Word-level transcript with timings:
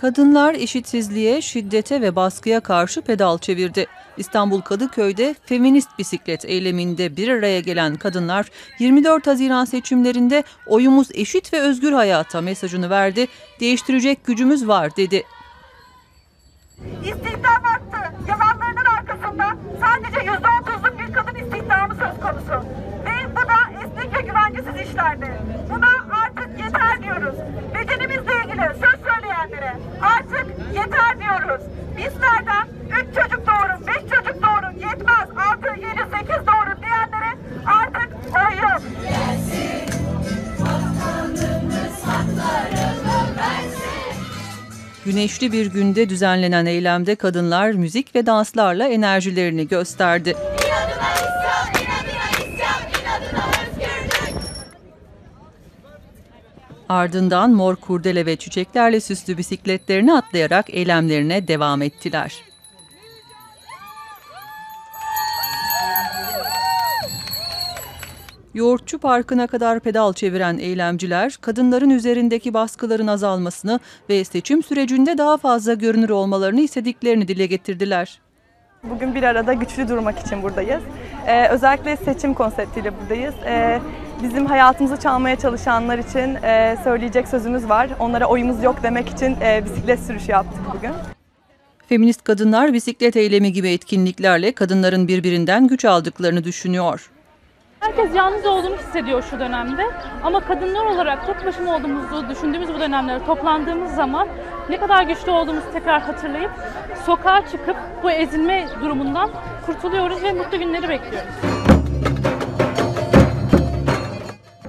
Kadınlar 0.00 0.54
eşitsizliğe, 0.54 1.42
şiddete 1.42 2.00
ve 2.00 2.16
baskıya 2.16 2.60
karşı 2.60 3.02
pedal 3.02 3.38
çevirdi. 3.38 3.86
İstanbul 4.16 4.60
Kadıköy'de 4.60 5.34
feminist 5.44 5.98
bisiklet 5.98 6.44
eyleminde 6.44 7.16
bir 7.16 7.28
araya 7.28 7.60
gelen 7.60 7.96
kadınlar 7.96 8.50
24 8.78 9.26
Haziran 9.26 9.64
seçimlerinde 9.64 10.44
oyumuz 10.66 11.08
eşit 11.14 11.52
ve 11.52 11.60
özgür 11.60 11.92
hayata 11.92 12.40
mesajını 12.40 12.90
verdi. 12.90 13.26
Değiştirecek 13.60 14.24
gücümüz 14.24 14.68
var 14.68 14.96
dedi. 14.96 15.22
İstihdam 17.02 17.64
arttı. 17.64 18.14
Yalanlarının 18.28 18.84
arkasında 18.98 19.56
sadece 19.80 20.30
yüzde 20.30 20.48
otuzluk 20.60 20.98
bir 20.98 21.12
kadın 21.12 21.34
istihdamı 21.34 21.94
söz 21.94 22.20
konusu. 22.20 22.66
Ve 23.04 23.30
bu 23.32 23.48
da 23.48 23.86
esnek 23.86 24.18
ve 24.18 24.22
güvencesiz 24.22 24.90
işlerde. 24.90 25.38
Güneşli 45.08 45.52
bir 45.52 45.66
günde 45.66 46.08
düzenlenen 46.08 46.66
eylemde 46.66 47.14
kadınlar 47.14 47.70
müzik 47.70 48.14
ve 48.14 48.26
danslarla 48.26 48.88
enerjilerini 48.88 49.68
gösterdi. 49.68 50.36
Ardından 56.88 57.50
mor 57.50 57.76
kurdele 57.76 58.26
ve 58.26 58.36
çiçeklerle 58.36 59.00
süslü 59.00 59.38
bisikletlerini 59.38 60.12
atlayarak 60.14 60.70
eylemlerine 60.70 61.48
devam 61.48 61.82
ettiler. 61.82 62.47
Yoğurtçu 68.54 68.98
Parkı'na 68.98 69.46
kadar 69.46 69.80
pedal 69.80 70.12
çeviren 70.12 70.58
eylemciler, 70.58 71.36
kadınların 71.40 71.90
üzerindeki 71.90 72.54
baskıların 72.54 73.06
azalmasını 73.06 73.80
ve 74.10 74.24
seçim 74.24 74.62
sürecinde 74.62 75.18
daha 75.18 75.36
fazla 75.36 75.74
görünür 75.74 76.10
olmalarını 76.10 76.60
istediklerini 76.60 77.28
dile 77.28 77.46
getirdiler. 77.46 78.20
Bugün 78.84 79.14
bir 79.14 79.22
arada 79.22 79.52
güçlü 79.52 79.88
durmak 79.88 80.18
için 80.18 80.42
buradayız. 80.42 80.82
Ee, 81.26 81.48
özellikle 81.48 81.96
seçim 81.96 82.34
konseptiyle 82.34 82.92
buradayız. 83.00 83.34
Ee, 83.46 83.80
bizim 84.22 84.46
hayatımızı 84.46 84.96
çalmaya 84.96 85.36
çalışanlar 85.36 85.98
için 85.98 86.34
e, 86.34 86.76
söyleyecek 86.84 87.28
sözümüz 87.28 87.68
var. 87.68 87.90
Onlara 88.00 88.26
oyumuz 88.26 88.62
yok 88.62 88.82
demek 88.82 89.08
için 89.08 89.36
e, 89.40 89.64
bisiklet 89.64 90.00
sürüşü 90.00 90.30
yaptık 90.32 90.60
bugün. 90.76 90.90
Feminist 91.88 92.24
kadınlar 92.24 92.72
bisiklet 92.72 93.16
eylemi 93.16 93.52
gibi 93.52 93.68
etkinliklerle 93.68 94.52
kadınların 94.52 95.08
birbirinden 95.08 95.68
güç 95.68 95.84
aldıklarını 95.84 96.44
düşünüyor. 96.44 97.10
Herkes 97.80 98.14
yalnız 98.14 98.46
olduğunu 98.46 98.76
hissediyor 98.76 99.22
şu 99.30 99.38
dönemde. 99.40 99.82
Ama 100.22 100.40
kadınlar 100.40 100.86
olarak 100.86 101.26
tek 101.26 101.46
başına 101.46 101.76
olduğumuzu 101.76 102.28
düşündüğümüz 102.28 102.68
bu 102.74 102.80
dönemlerde 102.80 103.24
toplandığımız 103.26 103.94
zaman 103.94 104.28
ne 104.70 104.76
kadar 104.76 105.02
güçlü 105.02 105.30
olduğumuzu 105.30 105.72
tekrar 105.72 106.02
hatırlayıp 106.02 106.50
sokağa 107.06 107.46
çıkıp 107.52 107.76
bu 108.02 108.10
ezilme 108.10 108.68
durumundan 108.82 109.30
kurtuluyoruz 109.66 110.22
ve 110.22 110.32
mutlu 110.32 110.58
günleri 110.58 110.88
bekliyoruz. 110.88 111.34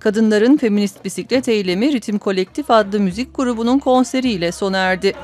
Kadınların 0.00 0.56
feminist 0.56 1.04
bisiklet 1.04 1.48
eylemi 1.48 1.92
Ritim 1.92 2.18
Kolektif 2.18 2.70
adlı 2.70 3.00
müzik 3.00 3.36
grubunun 3.36 3.78
konseriyle 3.78 4.52
sona 4.52 4.78
erdi. 4.78 5.14